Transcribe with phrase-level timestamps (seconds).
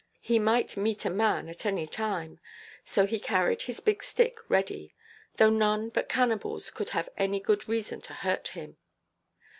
[0.19, 2.39] He might meet a man at any time;
[2.83, 4.95] so he carried his big stick ready,
[5.37, 8.77] though none but cannibals could have any good reason to hurt him.